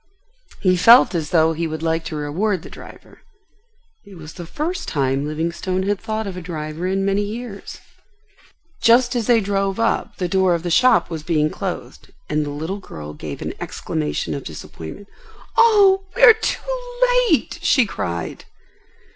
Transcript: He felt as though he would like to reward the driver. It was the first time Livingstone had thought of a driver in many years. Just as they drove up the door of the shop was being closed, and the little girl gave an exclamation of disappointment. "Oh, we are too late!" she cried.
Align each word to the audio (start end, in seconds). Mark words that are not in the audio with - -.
He 0.61 0.77
felt 0.77 1.13
as 1.13 1.29
though 1.29 1.53
he 1.53 1.67
would 1.67 1.83
like 1.83 2.03
to 2.05 2.15
reward 2.15 2.63
the 2.63 2.71
driver. 2.71 3.21
It 4.03 4.15
was 4.15 4.33
the 4.33 4.47
first 4.47 4.87
time 4.87 5.27
Livingstone 5.27 5.83
had 5.83 5.99
thought 5.99 6.25
of 6.25 6.35
a 6.35 6.41
driver 6.41 6.87
in 6.87 7.05
many 7.05 7.21
years. 7.21 7.77
Just 8.81 9.15
as 9.15 9.27
they 9.27 9.39
drove 9.39 9.79
up 9.79 10.17
the 10.17 10.27
door 10.27 10.55
of 10.55 10.63
the 10.63 10.71
shop 10.71 11.11
was 11.11 11.21
being 11.21 11.51
closed, 11.51 12.07
and 12.31 12.43
the 12.43 12.49
little 12.49 12.79
girl 12.79 13.13
gave 13.13 13.43
an 13.43 13.53
exclamation 13.61 14.33
of 14.33 14.43
disappointment. 14.43 15.07
"Oh, 15.55 16.01
we 16.15 16.23
are 16.23 16.33
too 16.33 16.97
late!" 17.29 17.59
she 17.61 17.85
cried. 17.85 18.45